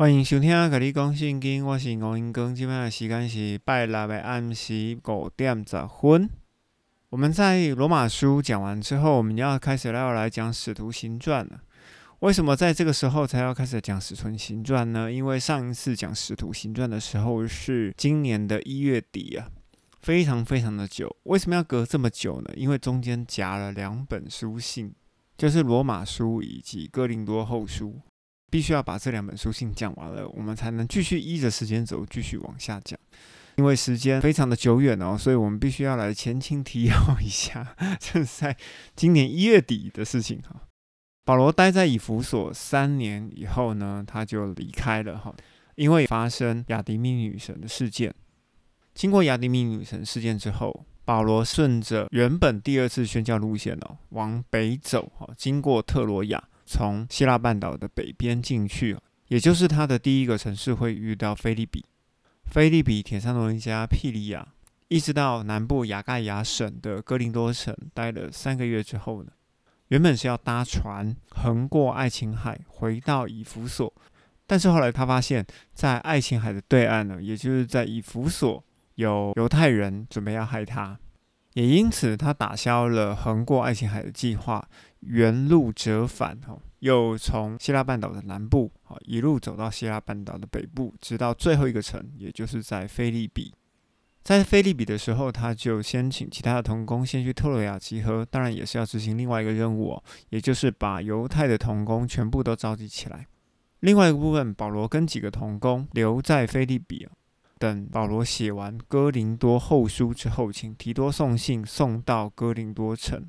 [0.00, 2.54] 欢迎收听《甲你讲圣经》，我是吴英庚。
[2.54, 6.26] 今晚的时间是拜六的暗时五点十分。
[7.10, 11.60] 我们在罗马书讲完之后，我们要开始要来讲使徒行传了。
[12.20, 15.12] 为什么在这个时候才要开始讲使徒行传呢？
[15.12, 19.48] 因为上一次讲使徒行传的时候是今年的一月底啊，
[20.00, 21.14] 非常非常的久。
[21.24, 22.50] 为什么要隔这么久呢？
[22.56, 24.94] 因为中间夹了两本书信，
[25.36, 28.00] 就是罗马书以及哥林多后书。
[28.50, 32.98] 必须要把这两本书信讲完了，我们才能继续依着时间轴继续往下讲。
[33.56, 38.56] 因为时间非常的久远哦，所以我们必须要来前情提要一下， 这是在
[38.96, 40.62] 今年一月底的事情哈。
[41.24, 45.34] 保罗待在以弗所三年以后呢，他就离开了哈，
[45.74, 48.14] 因为发生亚迪米女神的事件。
[48.94, 56.42] 经过亚迪米女神事件之后，保罗顺着原本第二次宣教路线哦，往北走哈，经过特罗亚。
[56.70, 61.84] 从希腊半岛的北边进去，也就是他的第一个城市会遇到菲利比、
[62.44, 64.46] 菲利比、铁山罗尼加、庇里亚，
[64.86, 69.32] 一直到南部雅盖亚省的哥林多城，待了三个月之后呢，
[69.88, 73.92] 原本是要搭船横过爱琴海回到以弗所，
[74.46, 78.62] 但是后来他发现，在爱琴海的对岸呢，也就是在以弗所，
[78.94, 80.96] 有犹太人准备要害他，
[81.54, 84.68] 也因此他打消了横过爱琴海的计划。
[85.00, 93.54] 原路折返，哈，又从希腊半岛的南部，哈，一路走到希腊半岛的北部，直到最后一个城，也就是在菲利比。
[94.22, 103.26] 在菲利比的时候，他就先请其他的童工先去特洛亚集合，当然也是要执行另外一个任务哦，也就是把犹太的童工全部都召集起来。
[103.80, 107.08] 另外一个部分，保罗跟几个童工留在菲利比，
[107.60, 113.22] 等保罗写完哥林多后书之后，请提多送信送到哥林多城。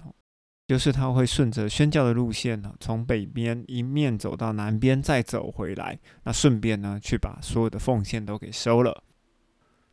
[0.69, 5.99] 就是他会顺着宣教的路线呢，从北边一面走到南边，再走回来。
[6.23, 9.03] 那顺便呢，去把所有的奉献都给收了。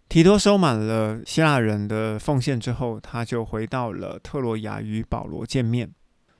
[0.08, 5.90] 提多收满了希腊人的奉献之后，他就回到了特罗亚与保罗见面。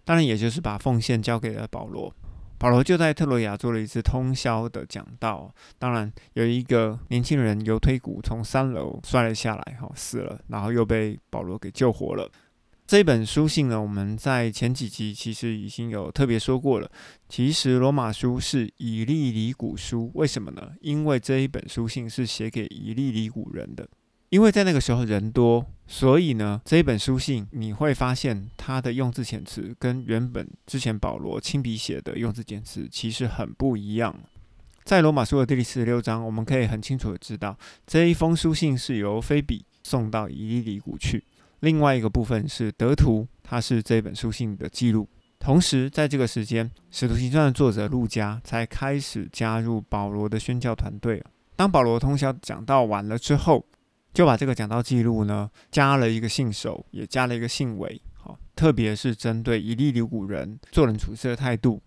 [0.04, 2.14] 当然，也就是把奉献交给了保罗。
[2.58, 5.54] 保罗就在特罗亚做了一次通宵的讲道。
[5.78, 12.28] 当然，有一个年轻人由推骨从三楼摔了下来，哈，死了，然后又被保罗给救活了。
[12.86, 16.90] 这本书信呢，我们在前几集其实已经有特别说过了。
[17.28, 20.72] 其实罗马书是以利里古书，为什么呢？
[20.80, 23.86] 因为这一本书信是写给以利里古人的。
[24.30, 34.14] 因为在那个时候人多，所以呢，这一本书信你会发现它的用字遣词跟原本之前保罗亲笔写的用字遣词其实很不一样。
[34.84, 37.56] 在罗马书的第四十六章，我们可以很清楚的知道，
[37.86, 41.24] 这一封书信是由菲比送到以利里谷去。
[41.60, 45.08] 另外一个部分是德图，他是这本书信的记录。
[45.38, 51.22] 同时，在这个时间，《使徒行传》的作者路加才开始加入保罗的宣教团队。
[51.56, 53.64] 当保罗通宵讲到完了之后，
[54.12, 58.00] 就把这个讲道记录呢，加了一个信手，也加了一个信尾。
[58.14, 61.80] 好，特别是针对以利流古人做人处事的态度，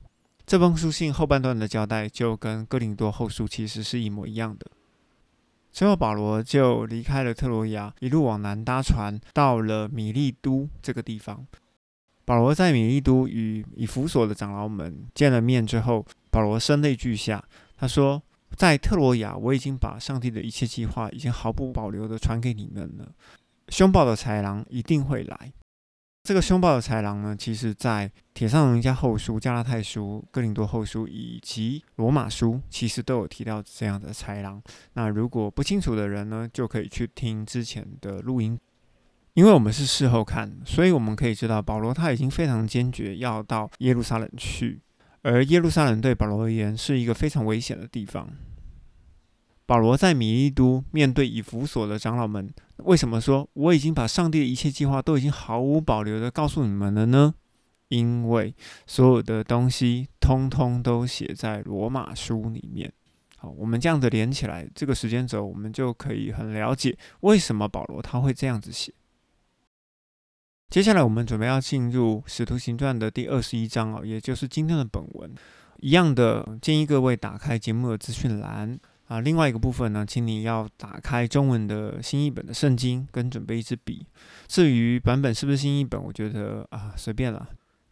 [0.46, 4.66] 这封书信后半段的交代就跟哥林多后书其实是一模一样的。
[5.74, 11.46] 之后，保罗就离开了特罗亚，一路往南搭船，到了米利都这个地方。
[12.24, 17.44] 保罗在米利都与以弗所的长老们见了面之后，保罗声泪俱下。
[17.78, 18.22] 他说
[18.56, 23.12] ：“在特罗亚，我已经把上帝的一切计划，已经毫不保留的传给你们了。
[23.70, 25.54] 凶暴的豺狼一定会来。”
[26.24, 34.62] 这个凶暴的豺狼呢，其实在《铁上人家后书》《加拉太书》《哥林多后书》以及《罗马书》，其实都有提到这样的豺狼。
[34.94, 38.60] 那如果不清楚的人呢，就可以去听之前的录音。
[39.34, 44.80] 因为我们是事后看，所以我们可以知道保罗他已经非常坚决要到耶路撒冷去，
[45.24, 48.30] 而耶路撒冷对保罗而言是一个非常危险的地方。
[49.66, 57.34] 保罗在米利都面对以弗所的长老们，为什么说我已经把上帝的一切计划都已经毫无保留的告诉你们了呢？
[57.88, 58.54] 因为
[58.86, 62.92] 所有的东西通通都写在罗马书里面。
[63.38, 68.94] 好，我们这样子连起来，这个时间轴我们就可以很了解为什么保罗他会这样子写。
[70.72, 75.30] 接下来我们准备要进入使徒行传的第二十一章哦，也就是今天的本文。
[75.82, 78.80] 一样的，建议各位打开节目的资讯栏。
[79.08, 84.08] 啊，另外一个部分呢，请你要打开中文的新译本的圣经，跟准备一支笔。
[84.48, 87.46] 至于版本是不是新译本，我觉得啊，随便了。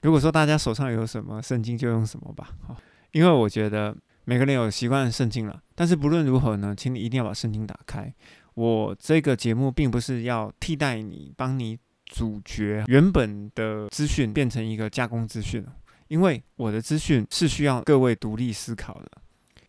[0.03, 2.51] 如果说大家手上有什么圣经，就用什么吧。
[2.65, 2.77] 好，
[3.11, 3.93] 因为我觉得
[4.23, 5.61] 每个人有习惯圣经了。
[5.75, 8.13] 但是不论如何呢，请你一定要把圣经打开。
[8.53, 11.77] 我这个节目并不是要替代你，帮你
[12.09, 15.65] 主角原本的资讯变成一个加工资讯，
[16.09, 19.09] 因为我的资讯是需要各位独立思考的。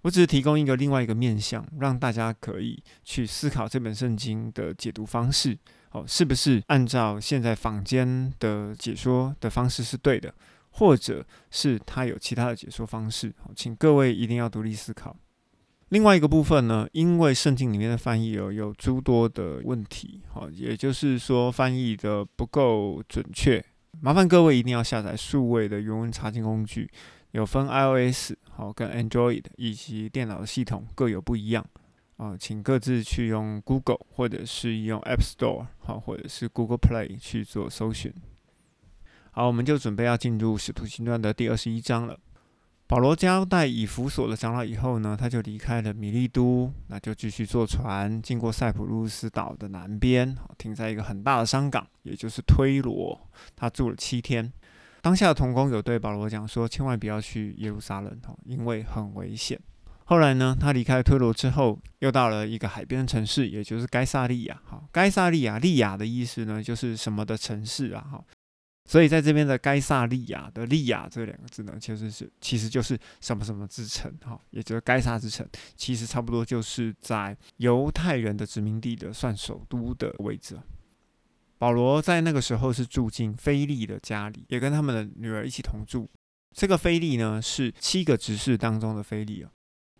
[0.03, 5.57] 我只是提供一个另外一个面向，让大家可以去思考这本圣经的解读方式，
[5.91, 10.35] 哦，是不是按照现在坊间的解说的方式是对的，
[10.71, 13.31] 或者是他有其他的解说方式？
[13.43, 15.15] 好，请各位一定要独立思考。
[15.91, 23.65] 另外一个部分呢，因为圣经里面的翻译有有诸多的问题，好，也就是说翻译的不够准确，
[24.01, 26.89] 麻烦各位一定要下载数位的原文查经工具，
[27.33, 31.67] 有分 iOS 好跟 Android 以及电脑的系统各有不一样
[32.19, 38.15] 啊，请各自去用 Google 或者是用 App Store 好，或者是 Google Play 去做搜寻。
[39.33, 42.17] 好，我们就准备要进入使徒行传的第二十一章了。
[42.91, 53.17] 保罗交代以弗所的长老以后呢，他就离开了米利都，那就继续坐船，经过塞浦路斯岛的南边，停在一个很大的商港，也就是推罗。
[53.55, 54.53] 他住了七天。
[55.03, 59.57] 当下的童工有对保罗讲说，千万不要去耶路撒冷哦，因为很危险。
[60.07, 64.61] 后来呢，他离开推罗之后，又到了一个海边城市，也就是该萨利亚。
[64.69, 68.05] 哈，该萨利亚，利亚的意思呢，就是什么的城市啊？
[68.11, 68.25] 哈。
[68.91, 80.59] 所以在这边的该萨利亚的利亚这两个字呢，其实是其实就是什么什么之城哈，也就是该萨之城，其实差不多就是在犹太人的殖民地的算首都的位置。
[81.57, 86.11] 保罗在那个时候是住进菲利的家里，也跟他们的女儿一起同住。
[86.53, 89.53] 这个菲利呢是七个执事当中的菲利啊，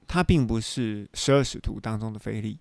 [0.09, 2.59] 他并不是十二使徒当中的菲利。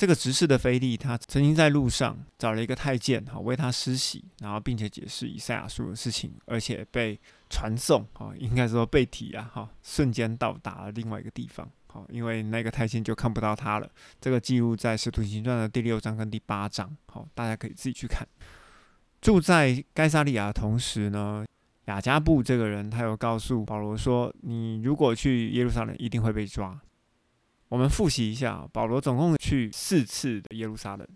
[0.00, 7.20] 这个执事的菲利，他曾经在路上找了一个太监，哈，为他施洗，然后并且解释以赛亚书的事情，而且被
[7.50, 13.86] 传送，哈，应该说被提啊，哈，瞬间到达了另外一个地方，好，因为那个太监就看不到他了。
[14.18, 18.26] 这个记录在使徒行传的第六章跟第八章，好，大家可以自己去看。
[19.20, 21.44] 住在该萨利亚的同时呢，
[21.88, 26.80] 雅加布这个人，他有告诉保罗说：“你如果去耶路撒冷，一定会被抓。”
[27.70, 31.06] 我们复习一下，保罗总共去四次的耶路撒冷。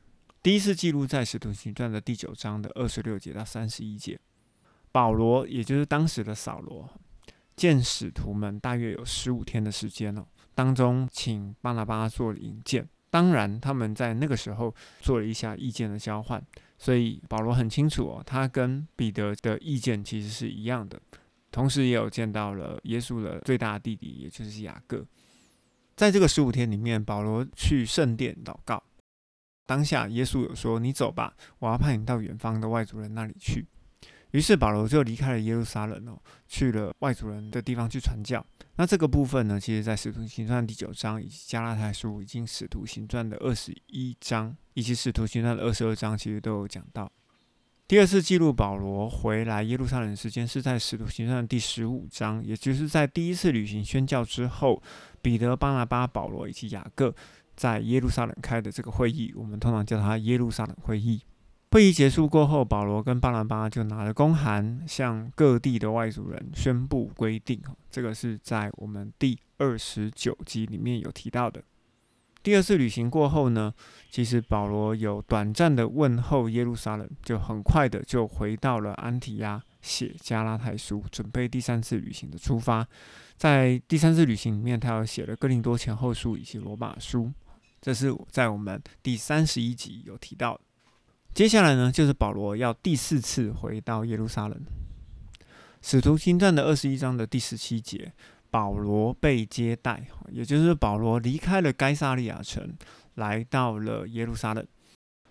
[0.41, 4.17] 第一次记录在《使徒行传》的第九章的二十六节到三十一节。
[4.93, 6.89] 保罗，也就是当时的扫罗，
[7.57, 10.25] 见使徒们大约有十五天的时间了，
[10.55, 12.89] 当中请巴拿巴做引荐。
[13.11, 16.41] 当然，他们在那个时候做了一下意见的交换，
[16.79, 21.03] 所以保罗很清楚哦，他跟彼得的意见其实是一样的。
[21.51, 25.05] 同时，也有见到了耶稣的最大的弟弟，也就是雅各。
[25.97, 28.83] 在这个十五天里面，保罗去圣殿祷告。
[29.67, 33.67] 当下，耶稣有说：“你走吧，我要派你到远方的外族人那里去。”
[34.33, 38.45] 于是保罗就离开了耶路撒冷哦，去了外族人的地方去传教。
[38.75, 47.11] 那这个部分呢，其实在使徒行传第九章，以及加拉太书，以及使徒行传的二十一章，以及使徒行传的二十二章，其实都有讲到。
[47.87, 54.83] 第二次记录保罗回来耶路撒冷时间是在使徒行传第十五章，也就是在第一次旅行宣教之后，
[55.21, 57.15] 彼得、巴拿巴、保罗以及雅各
[57.55, 61.21] 在耶路撒冷开的这个会议，我们通常叫它耶路撒冷会议。
[61.73, 67.61] 会议结束过后，保罗跟巴拿巴就拿了公函，向各地的外族人宣布规定。
[67.91, 71.63] 这个是在我们第二十九集里面有提到的。
[72.45, 73.73] 第二次旅行过后呢，
[74.11, 82.87] 其实保罗有短暂的问候耶路撒冷，就很快的就回到了安提亚写加拉太书，准备第三次旅行的出发。
[83.39, 87.33] 在第三次旅行里面，他有写了哥林多前后书以及罗马书，
[87.81, 90.61] 这是在我们第三十一集有提到。
[91.33, 94.61] 接下来呢，就是保罗要第四次回到耶路撒冷，
[95.81, 98.13] 使徒行传的二十一章的第十七节。
[98.55, 102.73] 保罗被接待，也就是保罗离开了该萨利亚城，
[103.17, 104.65] 来到了耶路撒冷。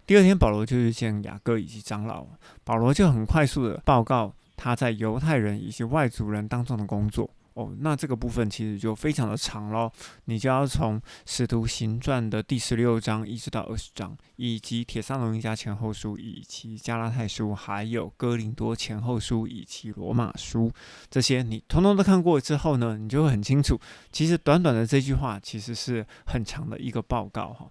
[0.05, 2.27] 第二天，保罗就去见雅各以及长老，
[2.65, 7.29] 保罗就很快速的报告他在犹太人以及外族人当中的工作。
[7.53, 9.91] 哦，那这个部分其实就非常的长喽，
[10.25, 20.71] 你就要从使徒行传的第十六章一直到二十章，以及铁撒罗尼迦前后书，以及加拉太书，还有哥林多前后书以及罗马书，
[21.09, 23.79] 这些你通通都看过之后呢，你就会很清楚，
[24.11, 27.69] 其实短短的这句话其实是很长的一个报告哈。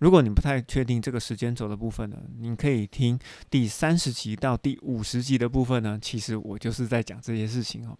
[0.00, 3.18] 如果你不太确定这个时间轴的部分呢，你可以听
[3.50, 7.98] 第三十集到第五十集的部分呢，其实我就是在讲这些事情哦。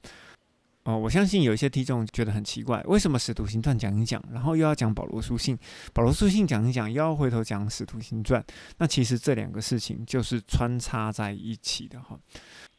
[0.89, 5.55] 哦，我相信有一些听众觉得很奇怪，为什么使徒行传讲一讲，然后又要讲保罗书信，
[5.93, 8.43] 保罗书信讲一讲，又要回头讲使徒行传？
[8.79, 12.19] 那其实这两个事情就是穿插在一起的哈。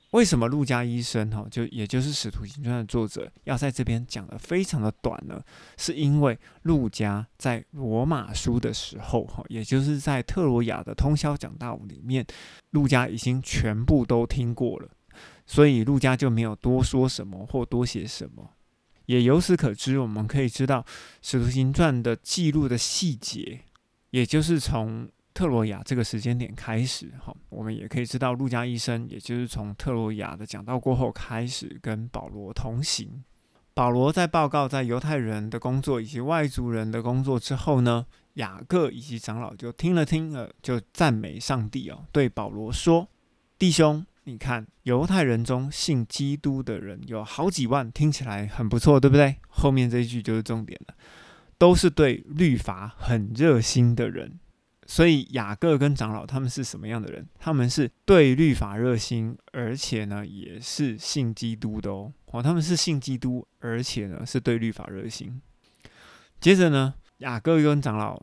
[0.09, 5.39] 为什么路加医生哈，就也就是使徒行传的作者，要在这边讲的非常的短呢？
[5.77, 12.25] 是因为路加在罗马书的时候哈，也就是在特罗亚的通宵讲道里面，
[12.71, 14.89] 路加已经全部都听过了。
[15.51, 18.51] 所以路加就没有多说什么或多写什么，
[19.07, 20.81] 也由此可知，我们可以知道
[21.23, 23.61] 《使徒行传》的记录的细节，
[24.11, 27.11] 也就是从特罗亚这个时间点开始。
[27.19, 33.23] 哈，我们也可以知道，路加医生也就是从特罗亚的讲道过后开始跟保罗同行。
[33.73, 43.07] 保罗在报告在犹太人的工作以及外族人的工作之后呢，雅各以及长老就听了听了，就赞美上帝哦，对保罗说
[43.57, 49.37] ：“弟兄。”你看，犹太人中信基督的人有好几万，听起来很不错，对不对？
[49.47, 50.93] 后面这一句就是重点了，
[51.57, 54.39] 都是对律法很热心的人。
[54.85, 57.27] 所以雅各跟长老他们是什么样的人？
[57.39, 62.11] 他们是对律法热心，而且呢也是信基督的哦。
[62.27, 65.41] 哦，他们是信基督，而且呢是对律法热心。
[66.39, 68.21] 接着呢，雅各跟长老，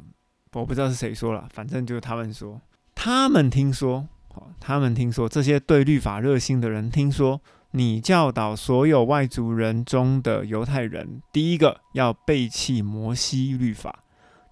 [0.53, 2.61] 我不知道是谁说了，反正就是他们说，
[2.95, 4.09] 他们听说。
[4.61, 7.41] 他们听说这些对律法热心的人，听说
[7.73, 14.01] 你教导所有外族人中的犹太人，第一个要背弃摩西律法，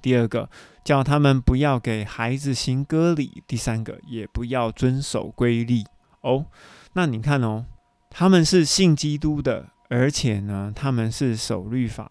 [0.02, 0.48] 第二个
[0.84, 5.82] 叫他们不要给孩子行割礼，第三个也不要遵守规律。
[6.20, 6.46] 哦，
[6.92, 7.64] 那你看哦，
[8.10, 12.10] 他们是信基督的，而且呢，他们是守律法。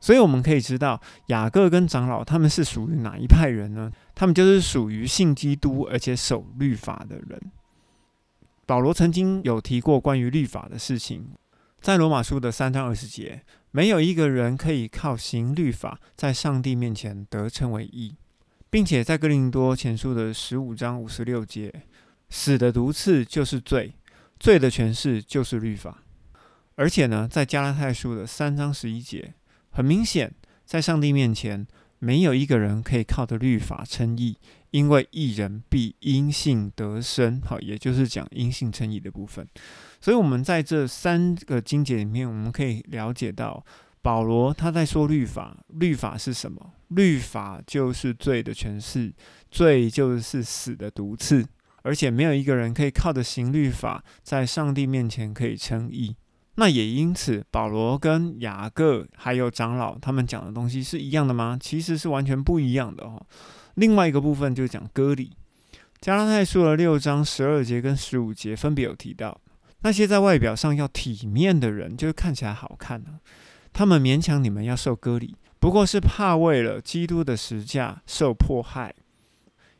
[0.00, 3.92] 所以我们可以知道，雅各跟长老他们是属于哪一派人呢？
[4.14, 7.40] 他们就是属于信基督而且守律法的人。
[8.66, 11.30] 保罗曾经有提过关于律法的事情，
[11.80, 18.14] 在罗马书的三章二十节，没有一个人可以靠行律法在上帝面前得称为义，
[18.68, 21.82] 并且在哥林多前书的十五章五十六节，
[22.28, 23.94] 死的毒刺就是罪，
[24.38, 26.02] 罪的诠释就是律法。
[26.76, 29.34] 而且呢，在加拉太书的三章十一节。
[29.72, 31.66] 很明显，在上帝面前，
[32.00, 34.36] 没有一个人可以靠着律法称义，
[34.70, 37.40] 因为一人必因信得生。
[37.42, 39.46] 好，也就是讲因信称义的部分。
[40.00, 43.62] 所以，我们在这三个经节里面，我们可以了解到，
[44.00, 46.72] 保罗他在说律法，律法是什么？
[46.88, 49.12] 律法就是罪的诠释，
[49.50, 51.46] 罪就是死的毒刺，
[51.82, 56.16] 而且没有一个人可以靠着行律法，在上帝面前可以称义。
[56.60, 61.56] 那也因此，保罗跟雅各还有长老他们讲的东西是一样的吗？
[61.58, 63.26] 其实是完全不一样的哦。
[63.76, 65.32] 另外一个部分就是讲割礼，
[66.02, 69.40] 加拉太书的六章十二节跟十五节分别有提到，
[69.80, 73.02] 那些在外表上要体面的人，就是看起来好看，
[73.72, 78.94] 他们勉强你们要受割礼，不过是怕为了基督的实价受迫害。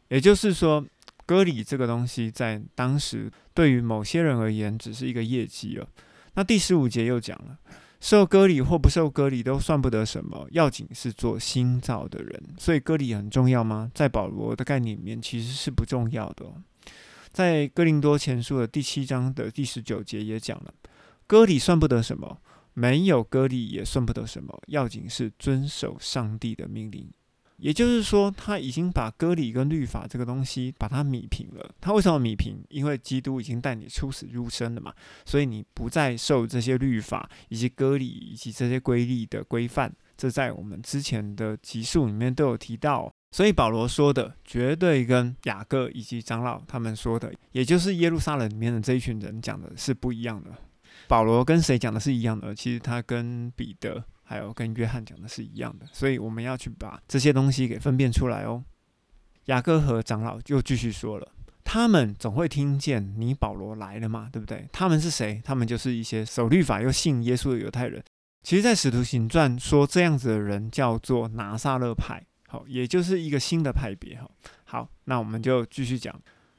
[0.08, 0.82] 也就是说，
[1.26, 5.86] 割礼这个东西在当时对于某些人而言，只是一个业绩了。
[6.34, 7.58] 那第十五节又讲了，
[8.00, 12.42] 受割礼或不受割礼都算不得什么，要紧是做新造的人。
[12.58, 13.90] 所以割礼很重要吗？
[13.94, 16.46] 在保罗的概念里面，其实是不重要的。
[17.32, 20.72] 在哥林多前书的第七章的第十九节也讲了，
[21.26, 22.40] 割礼算不得什么，
[22.74, 27.08] 没有割礼也算不得什么，要紧是遵守上帝的命令。
[27.60, 31.70] 也就是说，他已经把割礼跟律法这个东西把它米平了。
[31.80, 32.56] 他为什么米平？
[32.68, 34.92] 因为基督已经带你出死入生了嘛，
[35.24, 39.94] 所以你不再受这些律法以及割礼以及这些规律的规范。
[40.16, 43.12] 这在我们之前的集数里面都有提到。
[43.32, 50.50] 所以保罗说的绝对跟雅各以及长老他们说的，也就是耶路撒冷里面的这一群人讲的是不一样的。
[51.06, 52.52] 保罗跟谁讲的是一样的？
[52.54, 54.04] 其实他跟彼得。
[54.30, 58.62] 还有跟约翰讲的是一样的，所以我们要去把这些东西给分辨出来哦。
[59.46, 61.32] 雅各和长老又继续说了，
[61.64, 64.68] 他们总会听见你保罗来了嘛，对不对？
[64.70, 65.42] 他们是谁？
[65.44, 68.00] 他们就是一些守律法又信耶稣的犹太人。
[68.44, 74.30] 其实，在使徒行传说这样子的人叫做拿撒勒派，好，也就是一个新的派别哈。
[74.62, 76.14] 好，那我们就继续讲，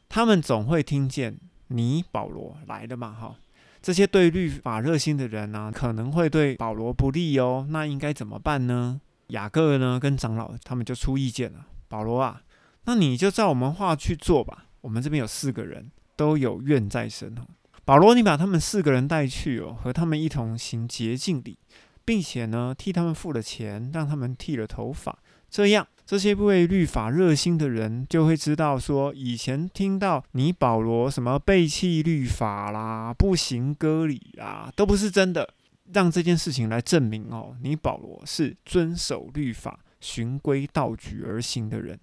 [0.09, 3.37] 他们总会听见你保罗来了嘛，哈。
[3.81, 7.65] 这些对律法热心的人呢，可能会对保罗不利哦。
[7.69, 9.01] 那应该怎么办呢？
[9.27, 11.65] 雅各呢，跟长老他们就出意见了。
[11.87, 12.43] 保罗啊，
[12.85, 14.65] 那你就照我们话去做吧。
[14.81, 17.41] 我们这边有四个人都有怨在身哦。
[17.83, 21.57] 保罗，你把他们四个人带去哦，和他们一同行洁净礼，
[22.05, 25.17] 并且呢，替他们付了钱，让他们剃了头发，
[25.49, 25.87] 这样。
[26.11, 35.53] 这些为律法热心的人就会知道，说以前听到你保罗什么背弃律法啦、不行割礼啊，都不是真的。
[35.93, 41.97] 让这件事情来证明哦，你保罗是遵守律法、循规蹈矩而行的人。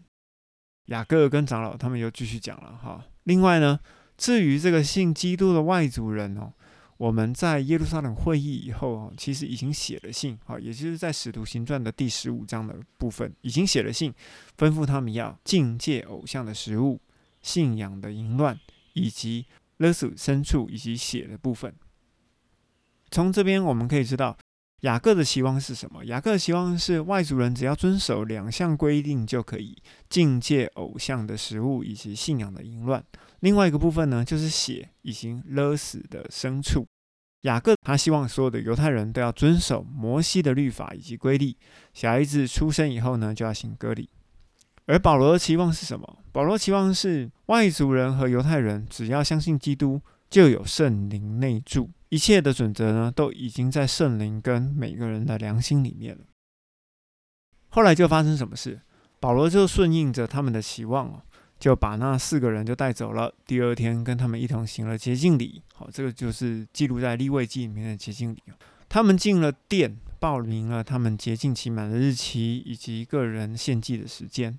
[0.86, 3.04] 雅各跟长老他们又继续讲了哈。
[3.24, 3.78] 另外呢，
[4.16, 6.54] 至于这个信基督的外族人哦。
[6.98, 14.12] 我们在耶路撒冷会议以后啊，其实已经写了信，好，也就是在使徒行传的第十五章的部分，已经写了信，
[14.58, 17.00] 吩咐他们要禁戒偶像的食物、
[17.40, 18.58] 信仰的淫乱，
[18.94, 21.72] 以及勒索牲畜以及血的部分。
[23.12, 24.36] 从这边我们可以知道，
[24.80, 26.04] 雅各的希望是什么？
[26.04, 33.04] 雅各的希望是外族人只要遵守两项规定就可以境界偶像的食物以及信仰的淫乱。
[33.40, 36.86] 另外一个部分呢，就是血已经勒死的牲畜。
[37.42, 41.56] 雅各他希望所有的犹太人都要遵守摩西的律法以及规律。
[41.94, 44.10] 小孩子出生以后呢，就要行割礼。
[44.86, 46.18] 而保罗的期望是什么？
[46.32, 51.90] 保罗期望是外族人和犹太人只要相信基督，就有圣灵内住。
[52.08, 56.24] 一切的准则呢，都已经在圣灵跟每个人的良心里面了。
[57.68, 58.80] 后来就发生什么事？
[59.20, 61.22] 保罗就顺应着他们的期望哦，
[61.58, 63.32] 就把那四个人就带走了。
[63.46, 65.62] 第二天跟他们一同行了洁净礼。
[65.74, 68.42] 好，这个就是记录在立位记里面的洁净礼。
[68.88, 74.58] 他们进了殿，报名了他们洁净期满的日期以及个人献祭的时间。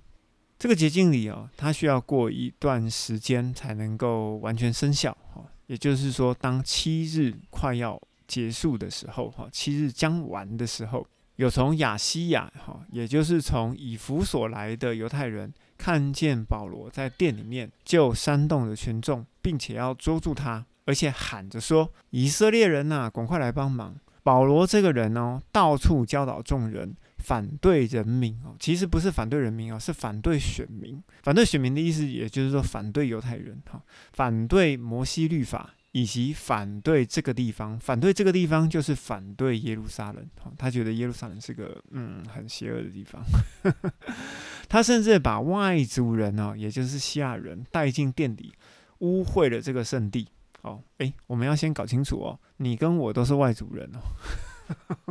[0.58, 5.16] 这个洁净礼哦，它需要过一段时间才能够完全生效。
[5.34, 5.44] 哈。
[5.66, 23.96] 也就是说，当七日快要结束的时候，哈，七日将完的时候，有从亚西亚，哈，也就是从以弗所来的犹太人，看见保罗在店里面就煽动了群众，并且要捉住他，而且喊着说：“以色列人呐，赶快来帮忙！
[24.22, 30.98] 保罗这个人哦，到处教导众人。”反对人民哦，其实不是反对人民哦，是反对选民。
[31.22, 33.82] 反对选民的意思，也就是说反对犹太人哈，
[34.14, 37.78] 反对摩西律法，以及反对这个地方。
[37.78, 40.24] 反对这个地方就是反对耶路撒冷，
[40.56, 43.22] 他觉得耶路撒冷是个嗯很邪恶的地方。
[44.68, 48.52] 他甚至把外族人哦，也就是希腊人带进殿里，
[48.98, 50.28] 污秽了这个圣地。
[50.62, 54.00] 哦，诶，我们要先搞清楚哦，你跟我都是外族人哦。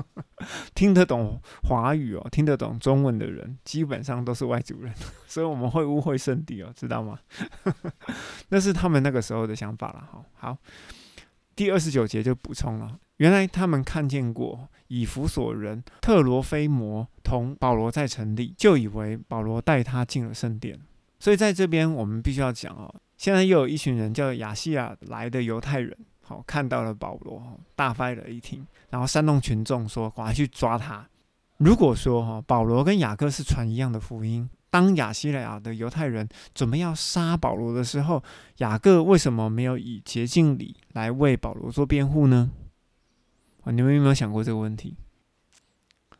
[0.75, 4.93] 听得懂华语哦，听得懂中文的人基本上都是外族人，
[5.27, 7.19] 所以我们会误会圣地哦，知道吗？
[8.49, 10.25] 那是他们那个时候的想法了哈。
[10.35, 10.57] 好，
[11.55, 20.79] 第二十九节就补充了，原来他们看见过以弗所人特罗菲摩同保罗在城里，就以为保罗带他进了圣殿。
[21.19, 25.97] 所以在这边我们必须要讲哦，现在又有一群人叫亚细亚来的犹太人。
[26.29, 31.03] 好，看到了保罗，大发了一听，然后煽动群众说：“赶快去抓他！”
[31.57, 38.23] 如果说哈，保罗跟雅各是传一样的福音，当亚西亚的犹太人准备要杀保罗的时候，
[38.57, 42.51] 雅各为什么没有以洁净礼来为保罗做辩护呢？
[43.63, 44.95] 啊，你们有没有想过这个问题？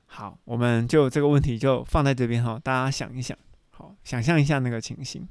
[0.08, 3.38] 好，我们就这个问题就放在这边哈，大家想一想，
[3.70, 5.28] 好，想象一下那个情形。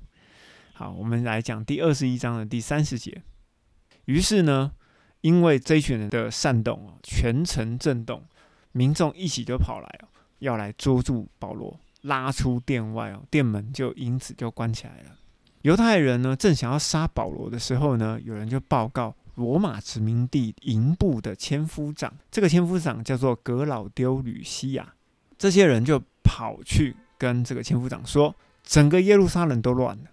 [0.72, 3.20] 好，我们来讲第二十一章的第三十节。
[4.08, 4.72] 于是呢，
[5.20, 8.24] 因为这群人的煽动哦，全城震动，
[8.72, 15.10] 民众一起就跑来哦，要来捉住保罗，拉出殿外哦，殿门就因此就关起来了。
[15.60, 24.94] 犹太人呢，正想要杀保罗的时候呢，有人就报告罗马殖民地营部的千夫长，这个千夫长叫做格老丢吕西亚，
[25.36, 30.04] 这些人就跑去跟这个千夫长说，整个耶路撒冷都乱了。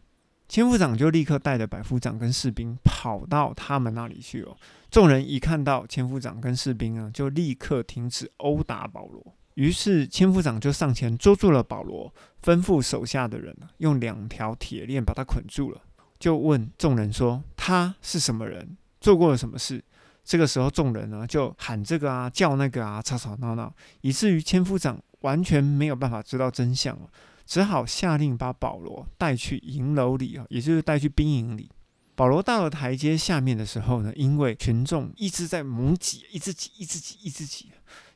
[0.48, 4.56] 千夫长就立刻带着百夫长跟士兵跑到他们那里去哦。
[4.92, 9.36] 众人一看到千夫长跟士兵啊，就立刻停止殴打保罗。
[9.56, 15.82] 于是千夫长就上前捉住了保罗，吩咐手下的人用两条铁链把他捆住了，
[16.20, 18.78] 就问众人说：“他是什么人？
[19.00, 19.84] 做过了什么事？”
[20.24, 27.08] 这个时候，众人呢就喊这个啊，叫那个啊，吵吵闹闹，以至于千夫长完全没有办法知道真相哦。
[27.46, 31.70] 只好下令把保罗带去营楼里啊，也就是带去兵营里。
[32.16, 37.70] 保罗到了台阶下面的时候呢，因为群众一直在猛挤，一直挤，一直挤，一直挤，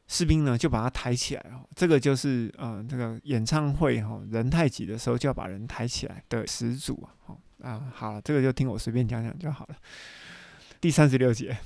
[0.07, 1.67] 士兵呢就把他抬起来哦。
[1.75, 7.11] 这个就是呃，这个演唱会哈，人太挤的时候就要把人抬起来的始祖啊。
[7.25, 9.75] 好啊，好了，这个就听我随便讲讲就好了。
[10.79, 11.57] 第三十六节，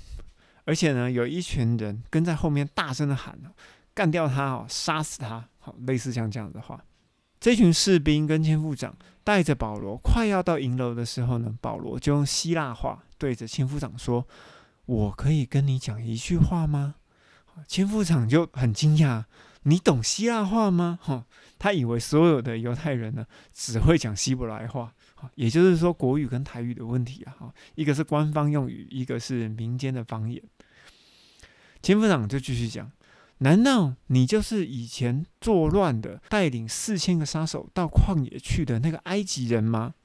[0.65, 3.39] 而且呢，有一群人跟在后面大声的喊
[3.93, 6.83] 干掉他哦，杀死他，好，类似像这样的话。
[7.43, 14.25] 这群士兵跟千夫长带着保罗快要到营楼的时候呢，保罗就用希腊话对着千夫长说
[14.87, 16.95] ：“我可以跟你讲一句话吗？”
[17.67, 19.25] 千夫长就很惊讶
[19.63, 21.25] ：“你懂希腊话吗？”哈，
[21.59, 24.93] 他以为所有的犹太人呢只会讲希伯来话，
[25.35, 30.41] 也就是说国语跟台语的问题啊，哈，一个是官方用语，一个是民间的方言。
[31.81, 32.89] 千夫长就继续讲。
[33.43, 39.95] 难道你就是以前作乱的，带领四千个杀手到旷野去的那个埃及人吗？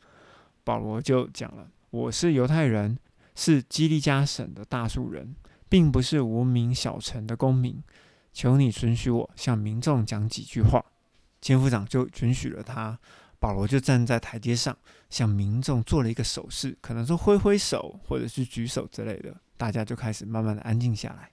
[0.64, 2.98] 保罗就讲了：“我是犹太人，
[3.36, 5.36] 是基利加省的大树人，
[5.68, 7.80] 并不是无名小城的公民。
[8.32, 10.84] 求你准许我向民众讲几句话。”
[11.40, 12.98] 千夫长就准许了他。
[13.38, 14.76] 保罗就站在台阶上，
[15.10, 21.30] 向民众做了一个手势，可能说挥挥手或者是举手之类的，大家就开始慢慢的安静下来。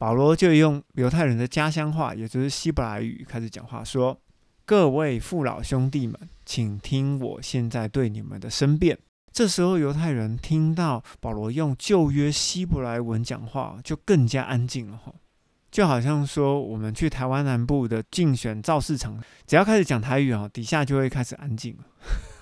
[0.00, 4.18] 保罗就用犹太人的家乡话，也就是希伯来语开始讲话，说
[4.64, 8.98] ：“各位父老兄弟们，请听我现在对你们的申辩。”
[9.30, 15.12] 这时候，犹太人听到保罗用旧约希伯来文讲话，就更加安静了哈。
[15.70, 21.76] 就好像说，我们去台湾南部的竞选造市场，只要开始讲台语啊，底下就会开始安静。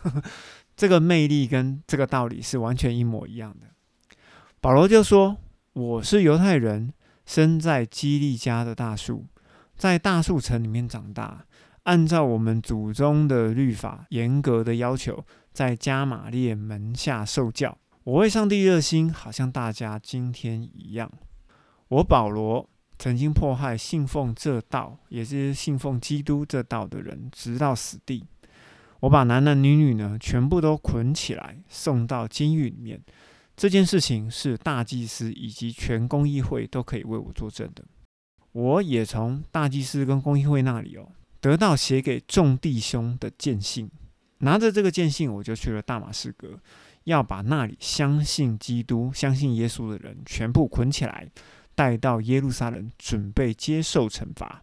[0.76, 3.66] 这个魅力跟这个道理是完全一模一样的。
[4.60, 5.36] 保罗就说
[5.74, 6.92] ：“我是犹太人。”
[7.28, 9.26] 生在基利家的大树，
[9.76, 11.44] 在大树城里面长大，
[11.82, 17.76] 按照我们祖宗的律法严格的要求，在加玛列门下受教。
[18.04, 21.12] 我为上帝热心，好像大家今天一样。
[21.88, 22.66] 我保罗
[22.98, 28.24] 曾经迫害信奉这道，也是信奉基督这道的人，直到死地。
[29.00, 33.02] 我把男男女女呢，全部都捆起来，送到监狱里面。
[33.58, 37.84] 这件事情是大祭司以及全公议会都可以为我作证的。
[38.52, 43.90] 我也从大祭司跟公议会那里哦，得到写给众弟兄的见信。
[44.38, 46.60] 拿着这个见信，我就去了大马士革，
[47.02, 51.28] 要把那里相信基督、相信耶稣的人全部捆起来，
[51.74, 54.62] 带到耶路撒冷，准备接受惩罚。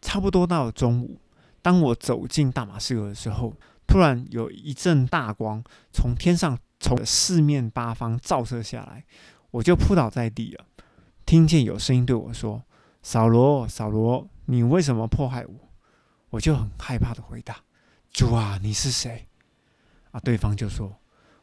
[0.00, 1.20] 差不多到了中午，
[1.60, 3.54] 当我走进大马士革的时候，
[3.86, 6.58] 突然有一阵大光从天上。
[6.86, 9.04] 从四面八方照射下来，
[9.50, 10.66] 我就扑倒在地了。
[11.24, 12.62] 听见有声音对我说
[13.02, 15.54] ：“扫罗，扫罗，你为什么迫害我？”
[16.30, 17.64] 我就很害怕的回答
[18.12, 19.26] ：“主啊，你是谁？”
[20.12, 21.00] 啊，对方就说：“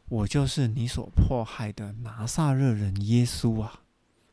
[0.08, 3.80] 我就是你所迫害的拿撒勒人耶稣啊。”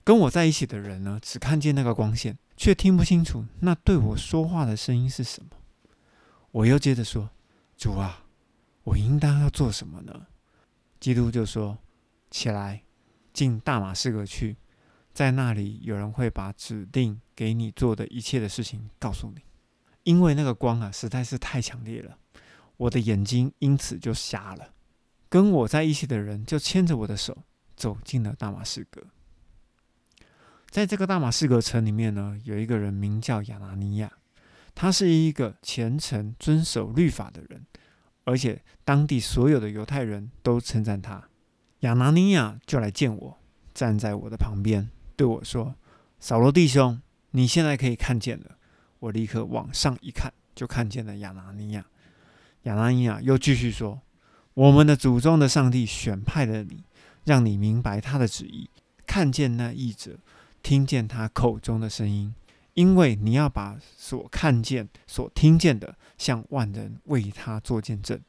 [0.06, 5.50] 跟我在一起的人呢，只看见那个光线，却听不清楚那对我说话的声音是什么。
[6.52, 7.32] 我又接着说
[7.76, 8.24] ：“主啊，
[8.84, 10.28] 我应当要做什么呢？”
[11.02, 11.80] 基督就说
[12.30, 12.84] ：“起来，
[13.34, 14.56] 进大马士革去，
[15.12, 19.42] 在那里有人会把指定给你做的一切的事情告诉你。
[20.04, 22.20] 因为那个光啊，实在是太强烈了，
[22.78, 24.74] 我的眼睛因此就瞎了。
[25.28, 27.36] 跟我在一起的人就牵着我的手
[27.76, 29.02] 走进了大马士革。
[30.70, 34.12] 在这个大马士革城里面呢，有一个人名叫亚拿尼亚，
[34.76, 37.66] 他是一个虔诚遵守律法的人。”
[38.24, 41.30] 而且当地所有的犹太人都称赞他。
[41.80, 43.38] 亚拿尼亚就来见我，
[43.74, 45.76] 站在我的旁边，对我说
[46.20, 48.58] ：“扫罗弟兄，你现在可以看见了。”
[49.00, 51.86] 我立刻往上一看，就看见了亚拿尼亚。
[52.64, 54.02] 亚拿尼亚又继续说
[54.54, 56.84] ：“我们的祖宗的上帝选派了你，
[57.26, 58.70] 让你明白他的旨意，
[59.08, 60.20] 看见那译者，
[60.62, 62.36] 听见他口中的声音。”
[62.82, 68.20] 因为你要把所看见、所听见的向万人为他做见证。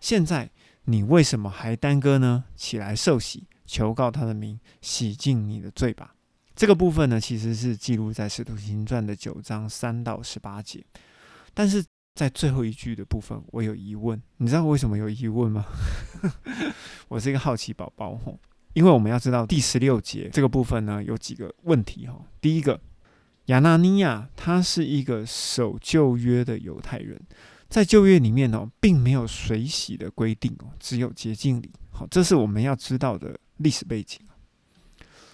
[0.00, 0.50] 现在
[0.84, 2.44] 你为什么还耽搁呢？
[2.54, 6.14] 起来受洗，求告他的名，洗净你的罪吧。
[6.54, 10.84] 这个部分呢，其实是记录在《使徒行传》的九章三到十八节。
[11.54, 11.82] 但是
[12.14, 14.22] 在最后一句的部分，我有疑问。
[14.36, 15.64] 你知道为什么有疑问吗？
[17.08, 18.38] 我是一个好奇宝宝吼，
[18.74, 22.22] 因为我们要知道第十六节这个部分呢，有几个问题哈。
[22.42, 22.78] 第一个。
[23.46, 27.20] 亚纳尼亚他是一个守旧约的犹太人，
[27.68, 31.70] 在旧约里面哦，并没有水洗的规定哦，只有洁净礼。
[31.90, 34.20] 好，这是我们要知道的历史背景。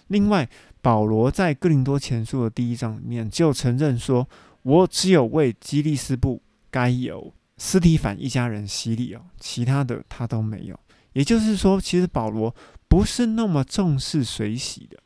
[0.09, 0.49] 另外，
[0.81, 4.29] 保罗在哥林多前书的第一章里面就承认说
[4.62, 6.40] ：“我只有为基利斯布、
[6.71, 10.79] 该有斯提凡一家人洗礼哦，其他的他都没有。”
[11.12, 12.55] 也就是说，其实保罗
[12.88, 14.99] 不是那么重视水洗的。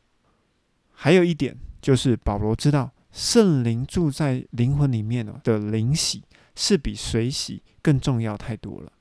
[0.91, 2.91] 还有一点就是，保罗知道。
[3.11, 6.23] 圣灵住在灵魂里面的灵洗
[6.55, 8.93] 是比水洗更重要太多了。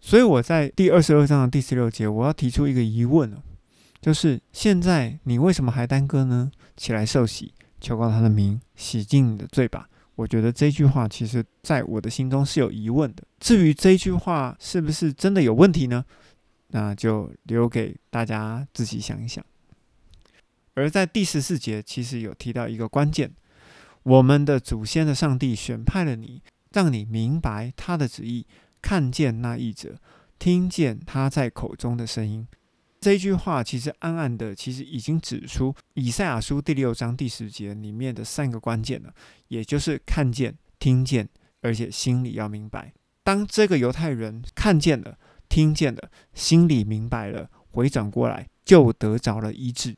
[0.00, 3.40] 所以我在第二十二章的第十六节，我要提出一个疑问了，
[4.00, 6.50] 就是现在你为什么还耽搁呢？
[6.76, 9.88] 起来受洗，求告他的名，洗净你的罪吧。
[10.16, 13.22] 我觉得这句话其实在我的心中是有疑问的。
[13.38, 16.04] 至于这句话是不是真的有问题呢？
[16.68, 19.44] 那就留给大家自己想一想。
[20.74, 23.32] 而在第十四节，其实有提到一个关键。
[24.04, 28.46] 我们的祖先的上帝选派了你，让你明白他的旨意，
[28.80, 29.96] 看见那一者，
[30.38, 32.46] 听见他在口中的声音。
[33.00, 39.12] 这一句话其实暗暗的，其实已经指出以赛亚书第六章第十节里面的三个关键了，
[39.48, 41.28] 也就是看见、听见，
[41.60, 42.92] 而且心里要明白。
[43.24, 49.96] 当这个犹太人看见了、听见了，心里明白了，回转过来，就得着了医治。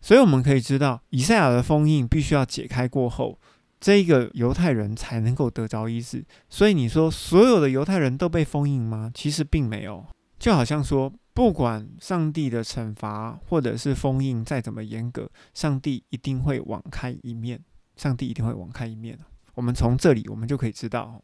[0.00, 3.38] 所以我们可以知道，以赛亚的封印必须要解开过后，
[3.78, 6.24] 这一个犹太人才能够得着医治。
[6.48, 9.10] 所以你说所有的犹太人都被封印吗？
[9.14, 10.04] 其实并没有。
[10.38, 17.60] 就好像说，不管上帝的惩罚或者是封印再怎么严格，上帝一定会网开一面。
[17.96, 19.18] 上帝一定会网开一面
[19.54, 21.22] 我们从这里，我们就可以知道，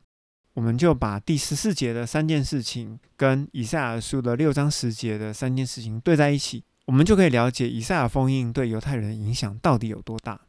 [0.52, 10.40] 我们就把第十四节的三件事情跟以赛亚书的六章十节的三件事情对在一起，我们就可以了解以赛亚封印对犹太人的影响到底有多大。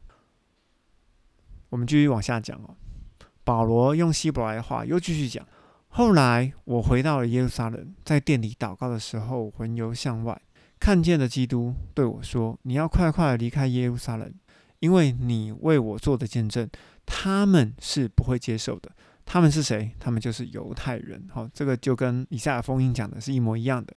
[1.68, 2.74] 我们继续往下讲哦。
[3.44, 5.46] 保罗用希伯来话又继续讲。
[5.88, 10.40] 后来我回到了耶路撒冷，在店里祷告的时候，魂游向外，
[10.78, 14.32] 看见了基督对我说：“你要快快离开耶路撒冷，
[14.80, 16.68] 因为你为我做的见证，
[17.06, 18.92] 他们是不会接受的。
[19.24, 19.90] 他们是谁？
[19.98, 21.26] 他们就是犹太人。
[21.32, 23.94] 好，这个就跟以赛亚封印讲的是一模一样的。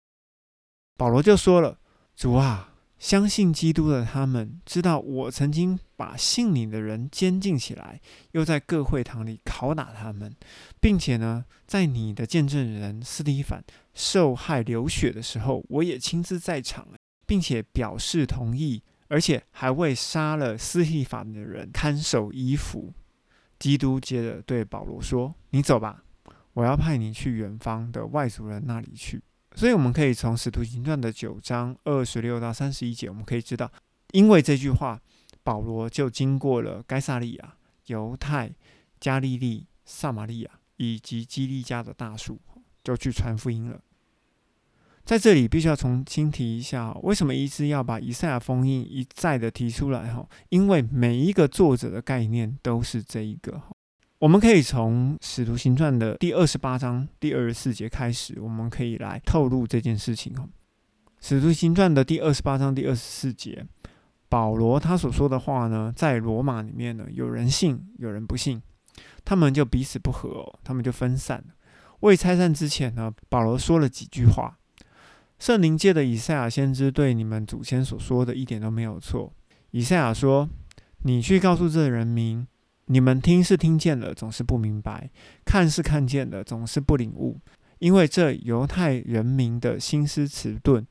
[0.97, 1.77] 保罗就说了：
[2.15, 2.67] 主啊。”
[3.02, 8.00] 相信基督的他们知道，我曾经把信你的人监禁起来，
[8.34, 10.32] 又在各会堂里拷打他们，
[10.80, 13.63] 并且呢，在你的见证人斯蒂凡
[13.95, 16.89] 受害流血的时候，我也亲自在场，
[17.26, 22.93] 并且表示同意，而且还为杀了斯蒂凡的人看守衣服。
[23.58, 26.04] 基督接着对保罗说：“你走吧，
[26.54, 29.24] 我要派你去远方的外族人那里去。”
[29.56, 33.72] 所以我们可以从《使徒行传》的九章二十六到三十一节，我们可以知道，
[34.12, 35.00] 因为这句话，
[35.44, 37.56] 保罗就经过了该萨利亚、
[37.88, 38.52] 犹太、
[39.00, 42.40] 加利利、撒玛利亚以及基利家的大树，
[42.84, 43.82] 就去传福音了。
[45.04, 50.14] 在这里必须要重新提一下，为什么一直要把以赛亚封印一再的提出来？
[50.14, 53.62] 哈，因为每一个作者的概念都是这一个。
[54.22, 60.48] 我们可以从《使徒行传》的第二十八章第二十四节开始，我们可以来透露这件事情哦。
[61.20, 63.66] 《使徒行传》的第二十八章第二十四节，
[64.30, 68.62] 保罗他所说的话呢，在罗马里面呢，有人信，有人不信，
[69.26, 71.44] 他们就彼此不和，他们就分散。
[72.02, 74.56] 未拆散之前呢，保罗说了几句话：
[75.40, 79.34] 圣灵界的以赛亚先知对你们祖先所说的一点都没有错。
[79.72, 80.48] 以赛亚说
[81.06, 82.46] ：“你去告诉这人民。”
[82.91, 85.08] 你们听是听见了，总是不明白；
[85.45, 87.39] 看是看见了，总是不领悟。
[87.80, 90.86] 因为这犹太人民的心思迟钝，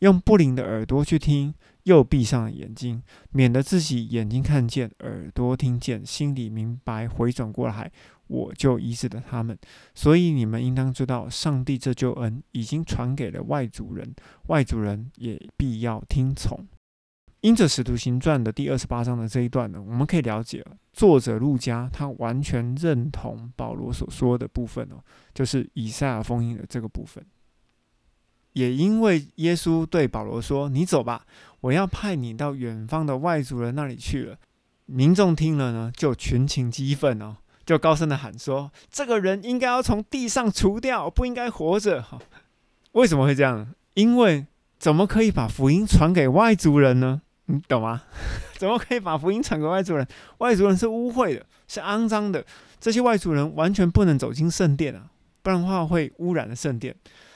[0.00, 1.54] 用不灵的耳朵去听，
[1.84, 7.92] 又闭上了眼睛，免得自己眼睛看见，耳朵听见，心里明白，回转过来，
[8.26, 9.56] 我就医治了他们。
[9.94, 14.12] 所以你们应当知道，上帝这救恩已经传给了外族人，
[14.48, 16.66] 外族人也必要听从。
[17.42, 25.02] 因着《使徒行传》的第二十八章的这一段呢，我们可以了解，作者路加他完全认同保罗所说的部分哦，
[25.34, 27.24] 就是以赛亚封印的这个部分。
[28.52, 31.26] 也因为耶稣对保罗说：“你走吧，
[31.62, 34.36] 我要派你到远方的外族人那里去了。”
[34.86, 42.20] 民众听了呢，就群情激愤哦，就高声的喊说：“这个人应该要从地上除掉，不应该活着！”哈，
[42.92, 43.74] 为什么会这样？
[43.94, 44.46] 因为
[44.78, 47.22] 怎么可以把福音传给外族人呢？
[47.46, 48.02] 你懂吗？
[48.56, 50.06] 怎么可以把福音传给外族人？
[50.38, 52.44] 外族人是污秽的，是肮脏的。
[52.80, 55.10] 这些外族人完全不能走进圣殿啊，
[55.42, 56.94] 不然的话会污染了圣殿。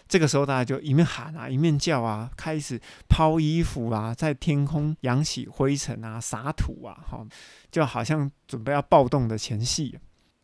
[0.08, 7.26] 这个时候，大家就一面喊啊，一面叫啊，开始抛衣服啊，在天空扬起灰尘啊，撒土啊，哈，
[7.72, 9.98] 就好像准备要暴动的前戏。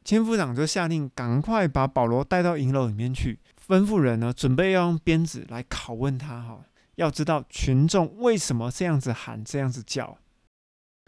[0.04, 6.58] 千夫长就下令赶快把保罗带到营楼里面去，吩咐人呢，准备要用鞭子来拷问他，哈。
[6.96, 10.18] 要知道群众为什么这样子喊、这样子叫。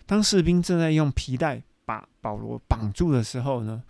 [0.06, 3.82] 当士兵正在用皮带把保罗绑住的时候呢，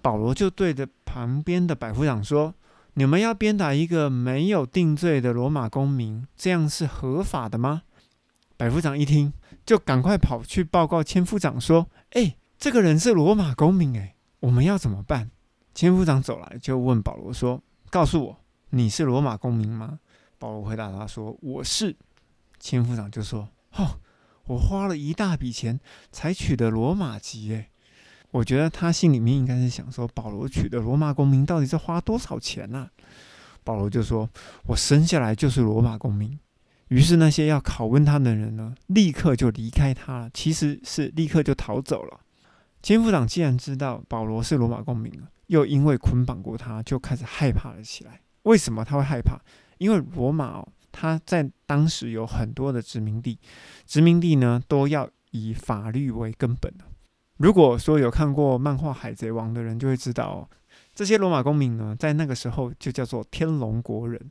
[0.00, 2.54] 保罗就对着旁边的百夫长说
[2.94, 7.82] ：“你们要鞭打一个没有定罪的罗马公民，这样是合法的吗？”
[8.56, 9.32] 百夫长一听，
[9.64, 15.30] 就赶快跑去报告千夫长说：“哎，这个人是罗马公民，哎，我们要怎么办？”
[15.74, 20.00] 千夫长走来就问保罗说：“告诉我，你是罗马公民吗？”
[20.42, 21.94] 保罗回答他说：“我是。”
[22.58, 24.00] 千夫长就说：“哦，
[24.46, 25.78] 我花了一大笔钱
[26.10, 27.52] 才取得罗马籍。
[27.52, 27.70] 诶，
[28.32, 32.90] 我觉得他心里面应该是想说，保罗取得罗马公民到底是花多少钱呢？”
[33.62, 34.28] 保罗就说
[34.66, 36.36] ：“我生下来就是罗马公民。”
[36.90, 42.18] 于是那些要拷问他的人呢，立刻就离开他了，其实是立刻就逃走了。
[42.82, 48.22] 千夫长既然知道保罗是罗马公民了，又因为捆绑过他，就开始害怕了起来。
[48.42, 49.38] 为什么他会害怕？
[49.82, 53.36] 因为罗马哦，它在当时有很多的殖民地，
[53.84, 56.84] 殖民地呢都要以法律为根本的。
[57.38, 60.48] 如果说有看过漫画《海贼王》的人，就会知道，
[60.94, 64.30] 这些罗马公民呢，在那个时候就叫做天龙国人。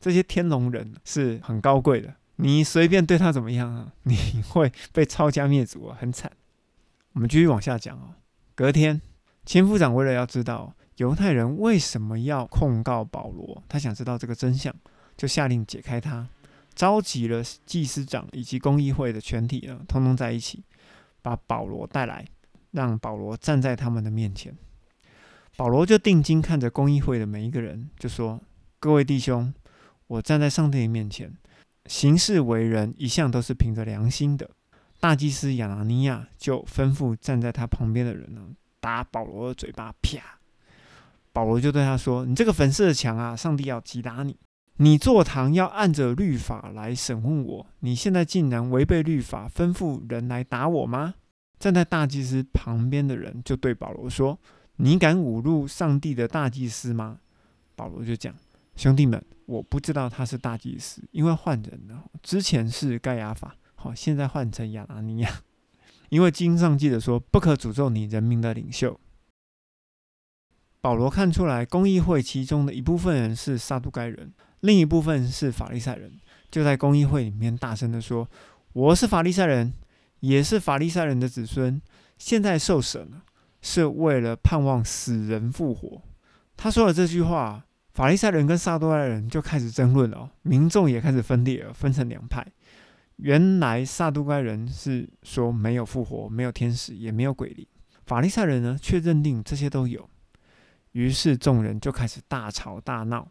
[0.00, 4.16] 这些天龙人是很高贵的，你随便对他怎么样啊， 你
[4.48, 6.32] 会被抄家灭族啊，很惨。
[7.12, 8.14] 我们继续往下讲哦。
[8.54, 9.02] 隔天，
[9.44, 10.74] 千夫长为了要知道。
[10.98, 13.62] 犹太人为什么要控告保罗？
[13.68, 14.74] 他想知道这个真相，
[15.16, 16.28] 就下令解开他，
[16.74, 20.64] 召集了祭司长以及公议会的全体呢，通通在一起，
[21.22, 22.26] 把保罗带来，
[22.72, 24.52] 让保罗站在他们的面前。
[25.56, 28.40] 保罗就定睛看着公议会的每一个人，就说
[28.80, 29.54] ：“各位弟兄，
[30.08, 31.32] 我站在上帝面前，
[31.86, 34.50] 行事为人一向都是凭着良心的。”
[34.98, 38.48] 大祭司亚拿尼亚就吩咐站在他旁边的人呢，
[38.80, 40.37] 打保罗的嘴巴，啪！
[41.38, 44.36] 保罗就对他说：“你这个粉饰的墙啊，上帝要击打你！
[44.78, 51.14] 你坐堂要按着律法来审问我，你现在竟然违背律法，吩咐人来打我吗？”
[51.60, 54.36] 站在大祭司旁边的人就对保罗说。
[54.78, 57.18] 你敢侮辱上帝的大祭司吗？
[57.76, 58.34] 保罗就讲
[58.74, 62.02] ：“兄弟们，我不知道他是大祭司，因为换人了。
[62.20, 65.30] 之前是盖亚法，好，现在换成亚拿尼亚。
[66.10, 68.98] 因为经上记得说，不可诅咒你人民的领袖。”
[70.80, 76.12] 保罗看出来，公议会其中的一部分人是撒都该人，另一部分是法利赛人，
[76.50, 78.28] 就在公议会里面大声的说
[78.72, 79.72] ：“我是法利赛人，
[80.20, 81.80] 也是法利赛人的子孙，
[82.16, 83.22] 现在受审了。”
[83.60, 86.00] 是为了盼望死人复活。
[86.56, 92.46] 他说了这句话，法利赛人跟撒都该人就开始争论了，民众也开始分裂了，分成两派。
[93.16, 97.66] 原来撒都该人是说没有复活，没有天使，也没有鬼灵；
[98.06, 100.08] 法利赛人呢，却认定这些都有。
[100.92, 103.26] 于是众人就开始大吵大闹。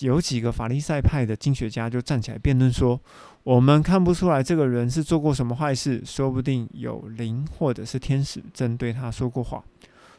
[0.00, 3.00] 有几个法利赛派的经学家就站起来辩论说
[3.42, 9.64] ：“我们看不出来这个人是做过什么坏事，说不定有灵或者是天使正对他说过话。”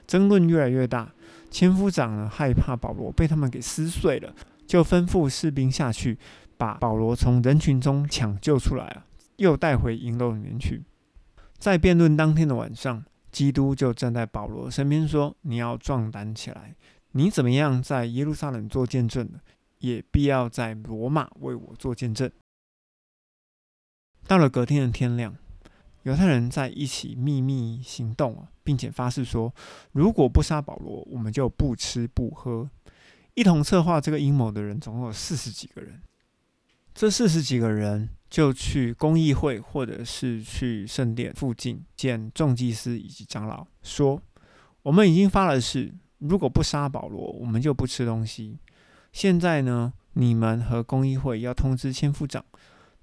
[0.07, 1.11] 争论越来越大，
[1.51, 4.33] 千夫长呢害怕保罗被他们给撕碎了，
[4.65, 6.17] 就吩咐士兵下去
[6.57, 9.05] 把保罗从人群中抢救出来啊，
[9.35, 10.83] 又带回营楼里面去。
[11.59, 16.75] 在辩论当天的晚上，基督就站在保罗身边说：“你要壮胆起来，
[17.11, 19.39] 你怎么样在耶路撒冷做见证呢？”
[19.79, 22.29] 也必要在罗马为我做见证。
[24.27, 25.37] 到了隔天的天亮，
[26.03, 29.55] 犹太人在一起秘密行动啊，并且发誓说，
[29.93, 32.69] 如果不杀保罗，我们就不吃不喝。
[33.35, 36.01] 一同策划这个阴谋的人总共有四十几个人。
[36.93, 44.21] 这四十几个人就去公议会，或者是去圣殿附近见众祭司以及长老，说：
[44.83, 48.59] 我们已经发了誓，如果不杀保罗，我们就不吃东西。
[49.11, 52.43] 现在呢，你们和公议会要通知千夫长，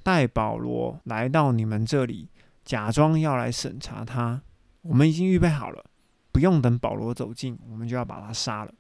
[0.03, 2.29] 带保罗来到你们这里，
[2.65, 4.43] 假装要来审查他。
[4.83, 5.85] 我们已经预备好了，
[6.31, 8.73] 不用等保罗走近，我们就要把他杀了。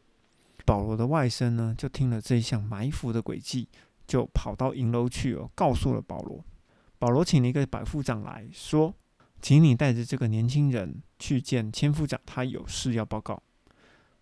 [0.64, 3.68] 保罗的外甥呢，就听了这一项埋伏的诡计，
[4.06, 6.44] 就跑到营楼去哦，告诉了保罗。
[6.98, 8.94] 保罗请了一个百夫长来说，
[9.42, 13.42] 请你带着这个年轻人去见千夫长，他有事要报告。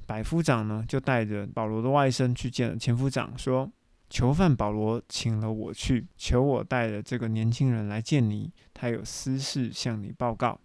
[0.07, 3.71] 百夫长呢，就带着保罗的外甥去见了千夫长，说
[4.11, 10.61] ：“囚犯保罗请了我去，求我带着这个年轻人来见你，他有私事向你报告。”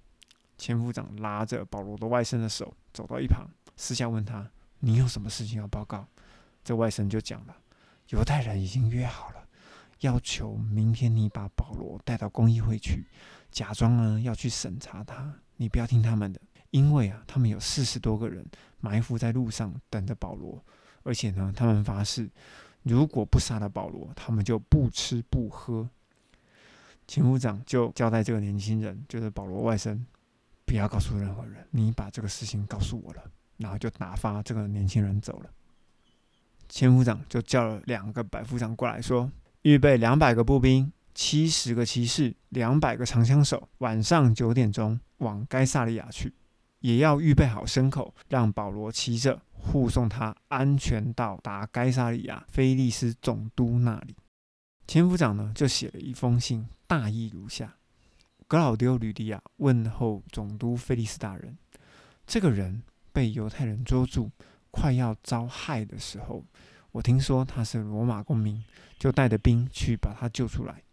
[0.58, 4.50] 千夫长拉着保罗的外甥的手，走到一旁，私下问他
[4.82, 6.06] ：“你有什么事情要报告？”
[6.66, 7.56] 这外甥就讲了
[8.10, 9.48] ：“犹太人已经约好了，
[10.02, 13.06] 要求明天你把保罗带到公益会去，
[13.52, 16.40] 假装呢要去审查他，你不要听他们的。”
[16.72, 18.46] 因为啊，他们有四十多个人
[18.80, 20.64] 埋伏在路上等着保罗，
[21.02, 22.30] 而且呢，他们发誓，
[22.84, 25.90] 如果不杀了保罗，他们就不吃不喝。
[27.08, 30.00] 前夫长就交代这个年轻人，就是保罗外甥，
[30.64, 33.24] 不要告诉任何人，你把这个事情告诉我了，
[33.58, 35.50] 然后就打发这个年轻人走了。
[36.70, 39.30] 前夫长就叫了两个百夫长过来说，
[39.64, 40.92] 预备两百个步兵。
[41.16, 46.34] 七十个骑士，两百个长枪手，晚上九点钟往该萨利亚去。
[46.80, 54.16] 也要预备好牲口，让保罗骑着护送他安全到达该萨利亚菲利斯总督那里。
[54.88, 57.76] 千夫长呢，就写了一封信，大意如下：
[58.48, 61.58] 格老丢吕迪亚问候总督菲利斯大人。
[62.26, 64.32] 这个人被犹太人捉住，
[64.72, 66.44] 快要遭害的时候，
[66.92, 68.64] 我听说他是罗马公民，
[68.98, 70.84] 就带着兵去把他救出来。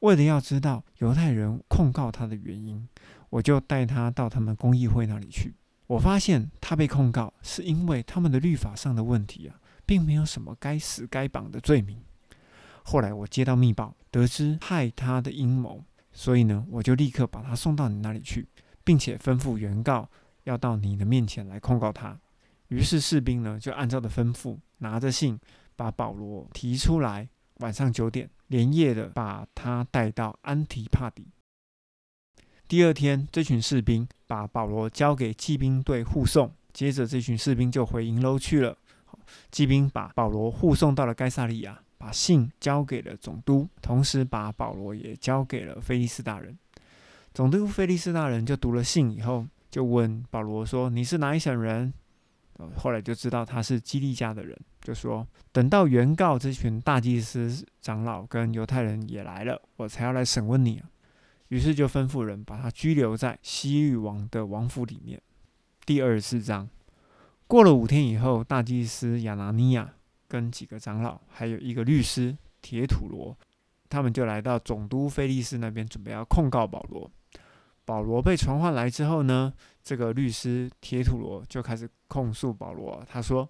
[0.00, 2.88] 为了要知道犹太人控告他的原因。
[3.30, 5.56] 我就带他到他们公议会那里去。
[5.88, 12.00] 我发现他被控告是因为他们的律法上的问题啊，并没有什么该死该绑的罪名。
[12.84, 18.46] 后来我接到密报，得知害他的阴谋，所以呢，我就立刻把他送到你那里去，
[18.84, 20.08] 并且吩咐原告
[20.44, 22.16] 要到你的面前来控告他。
[22.68, 25.38] 于是士兵呢就按照的吩咐，拿着信
[25.76, 27.28] 把保罗提出来。
[27.58, 31.28] 晚上九点，连夜的把他带到安提帕底。
[32.66, 36.52] 第二天，这群士兵把保罗交给骑兵队护送。
[36.72, 38.76] 接着，这群士兵就回营楼去了。
[39.52, 46.58] 骑兵把保罗护送到了该萨利亚，把信交给了总督，同时把保罗也交给了菲利斯大人。
[47.32, 51.94] 总督菲利斯大人就读了信以后，就问保罗说：“你是哪一省人？”
[52.76, 60.88] 后来就知道他是基利家的人，就说：“等到原告这群大祭司长老跟犹太人也来了，我才要来审问你啊。”
[61.48, 65.20] 于是就吩咐人把他拘留在西域王的王府里面。
[65.84, 66.68] 第二十四章，
[67.46, 69.94] 过了五天以后，大祭司亚拿尼亚。
[70.26, 73.38] 跟几个长老，还有一个律师铁土罗，
[73.88, 77.08] 他们就来到总督菲利斯那边，准备要控告保罗。
[77.84, 83.04] 保罗被传唤来之后呢，这个律师铁土罗就开始控诉保罗。
[83.08, 83.48] 他说：“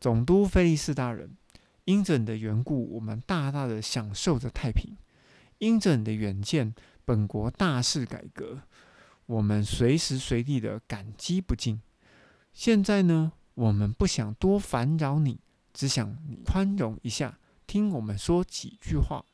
[0.00, 1.36] 总督菲利斯大人，
[1.84, 4.94] 因着你的缘故，我们大大的享受着太平；
[5.58, 6.74] 因着你的远见，
[7.04, 8.60] 本国大事改革，
[9.26, 11.80] 我们随时随地的感激不尽。
[12.52, 15.40] 现在呢，我们不想多烦扰你。”
[15.72, 19.24] 只想你宽容一下，听我们说几句话。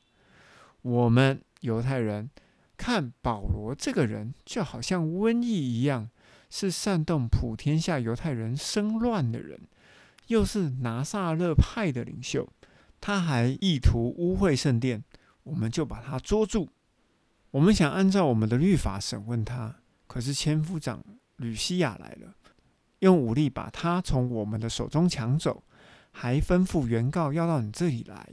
[0.82, 2.30] 我们犹太人
[2.76, 6.10] 看保罗这个人，就好像瘟疫一样，
[6.50, 9.60] 是煽动普天下犹太人生乱的人，
[10.28, 12.48] 又是拿撒勒派的领袖，
[13.00, 15.02] 他还意图污秽圣殿，
[15.42, 16.68] 我们就把他捉住。
[17.50, 21.04] 我们想按照我们的律法审问他，可是千夫长
[21.36, 22.34] 吕西亚来了，
[23.00, 25.62] 用武力把他从我们的手中抢走。
[26.18, 28.26] 还吩咐原告要到你这里来，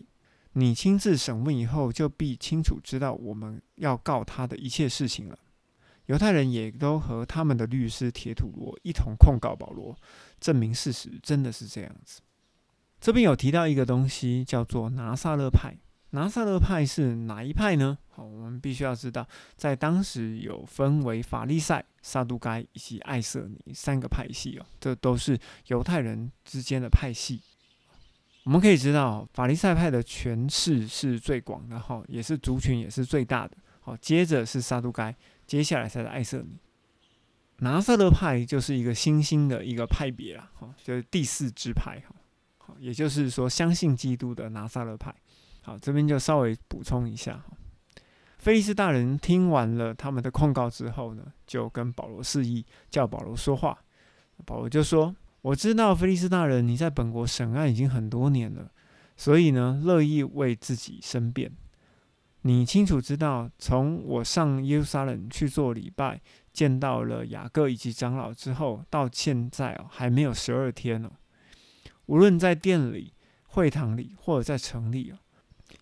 [0.54, 5.38] 你亲自审问以后，就必清楚知道我们要告他的一切事情了。
[6.08, 9.96] 犹太人也都和他们的律师铁土罗一同控告保罗，
[10.40, 12.22] 证明事实真的是这样子。
[13.00, 15.76] 这边有提到一个东西，叫做拿撒勒派。
[16.12, 17.98] 拿撒勒派是哪一派呢？
[18.10, 27.42] 好，我们必须要知道，在当时有分为法利赛、撒都该以及艾瑟尼三个派系哦，这都是犹太人之间的派系。
[28.44, 33.56] 我们可以知道，法利赛派的权势是最广的，哈，也是族群也是最大的。
[33.80, 35.16] 好，接着是撒都该，
[35.48, 36.60] 接下来才是艾瑟尼。
[37.60, 42.14] 拿撒勒派就是一个新兴的一个派别啦，哈，就是第四支派，哈，
[42.58, 45.16] 好，也就是说相信基督的拿撒勒派。
[45.62, 47.56] 好，这边就稍微补充一下，哈，
[48.40, 53.78] 菲利斯大人听完了他们的控告之后呢，就跟保罗示意，叫保罗说话。
[54.46, 55.16] 保罗就说。
[55.44, 58.72] 我知道菲利斯大人，你在本国审案已经很多年了，
[59.18, 61.52] 所以呢，乐意为自己申辩。
[62.44, 66.22] 你清楚知道，从我上耶路撒冷去做礼拜，
[66.54, 71.12] 见到了雅各以及长老之后，到现在哦，还没有十二天哦。
[72.06, 73.14] 无论在店里、
[73.48, 75.20] 会堂里，或者在城里哦，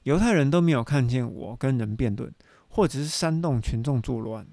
[0.04, 2.34] 犹太人都没有看见我跟人辩论，
[2.68, 4.48] 或者是煽动群众作乱，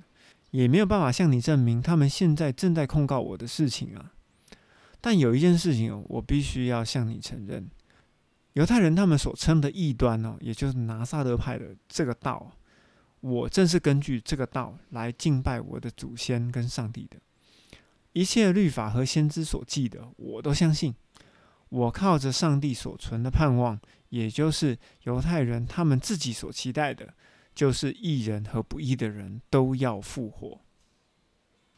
[0.50, 4.12] 也没有办法向你证明他们现在正在控告我的事情啊。
[5.00, 7.70] 但有一件事情，我必须要向你承认，
[8.54, 12.50] 犹太人他们所称的异端哦，也就是拿撒勒派的这个道，
[13.20, 17.16] 我正是根据这个道来敬拜我的祖先跟上帝的。
[18.12, 20.94] 一切律法和先知所记的，我都相信。
[21.68, 23.78] 我靠着上帝所存的盼望，
[24.08, 27.14] 也就是犹太人他们自己所期待的，
[27.54, 30.60] 就是义人和不义的人都要复活。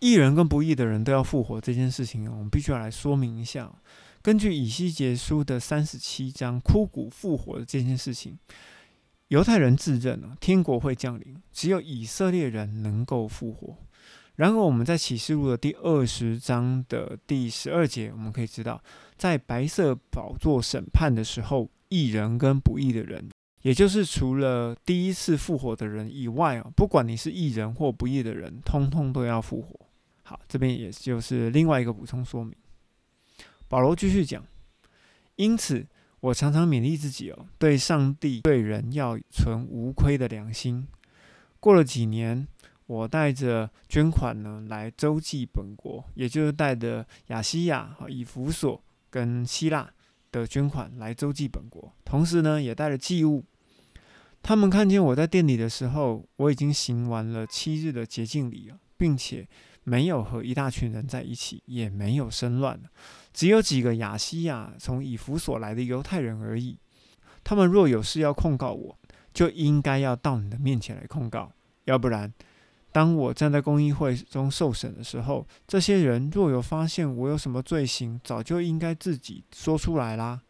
[0.00, 3.70] 义人跟不义的人都要复活这件事情，我们必须要来说明一下。
[4.22, 8.38] 根据以西结书的三十七章，枯骨复活的这件事情，
[9.28, 13.76] 犹太人自认啊，天国会降临，只有以色列人能够复活。
[14.36, 18.82] 然而，我们在启示录的第二十章的第十二节，我们可以知道，
[19.18, 23.28] 在白色宝座审判的时候，义人跟不义的人，
[23.62, 29.78] 也就是除了第一次复活的人以外啊，不管你是义人或不义的人，通通都要复活。
[30.30, 32.54] 好，这边也就是另外一个补充说明。
[33.66, 34.46] 保罗继续讲，
[35.34, 35.84] 因此
[36.20, 40.86] 我常常勉励自己哦，对上帝、对人要存无亏的良心。
[41.58, 42.46] 过了几年，
[42.86, 49.92] 我带着捐款呢来周济本国，也就是带着亚西亚、以弗所跟希腊
[50.30, 53.44] 的捐款来周济本国，同时呢也带了祭物。
[54.40, 59.48] 他们看见我在店里的时候，我已经行完了七日的洁净礼了，并且。
[59.90, 62.80] 没有和一大群人在一起，也没有生乱
[63.34, 66.78] 只有几个亚西亚从以弗所来的犹太人而已。
[67.42, 68.96] 他们若有事要控告我，
[69.34, 71.50] 就应该要到你的面前来控告，
[71.86, 72.32] 要不然，
[72.92, 80.40] 当我站在公议会中受审的时候，这些人若有发现我有什么罪行，早就应该自己说出来啦。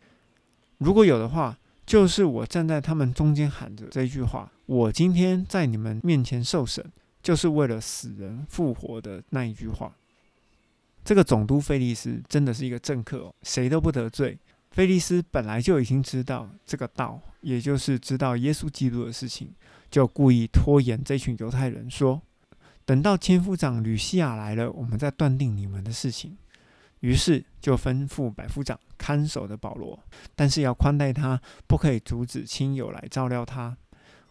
[0.77, 6.85] 如果有的话，就是我站在他们中间喊着这句话：我今天在你们面前受审。
[7.23, 9.95] 就是为了死人复活的那一句话。
[11.05, 14.39] 这个总督菲利斯真的是一个政客，谁都不得罪。
[14.71, 19.53] 菲利斯本来就已经知道这个道，也就是知道耶稣基督的事情，
[19.91, 22.21] 就故意拖延这群犹太人，说
[22.85, 26.37] 等到千夫长吕西亚来了，我们再断定你们的事情。
[27.01, 29.99] 于是就吩咐百夫长看守的保罗，
[30.37, 33.77] 但是要宽待他，不可以阻止亲友来照料他。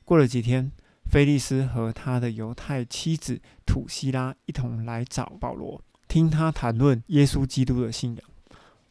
[0.05, 0.71] 过了几天，
[1.09, 8.23] 菲利斯和他的犹太妻子土希拉一同来找保罗，听他谈论耶稣基督的信仰。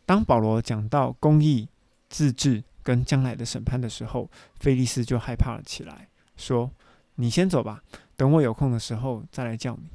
[0.04, 1.68] 当保罗讲到公义、
[2.10, 6.68] 自治跟将来的审判的时候，菲利斯就害怕了起来，说
[7.14, 7.84] ：“你先走吧，
[8.16, 9.88] 等我有空的时候再来叫你。”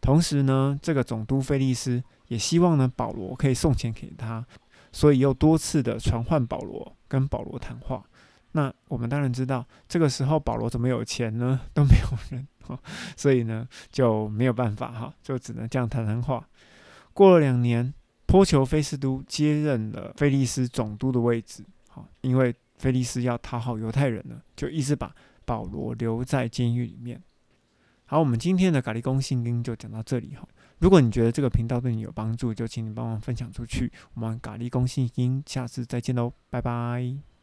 [0.00, 4.46] 同时呢，这个总督菲利斯也希望呢保罗可以送钱给他，
[4.90, 8.07] 所以又多次的传唤保罗，跟保罗谈话。
[8.52, 11.60] 那我们当然知道，这个时候保罗怎么有钱呢？
[11.74, 12.46] 都没有人，
[13.16, 16.48] 所以呢就没有办法哈，就只能这样谈谈话。
[17.12, 17.92] 过了两年。
[18.30, 25.10] 波求菲斯都接任了菲利斯总督的位置，好，因为菲利斯要讨好犹太人呢，就一直把
[25.46, 27.18] 保罗留在监狱里面。
[28.04, 30.46] 好，我们今天的咖喱公信经就讲到这里哈。
[30.76, 33.90] 如果你觉得这个频道对你有帮助，就请你帮忙分享出去。
[34.12, 37.37] 我们咖喱公信经下次再见喽，拜拜。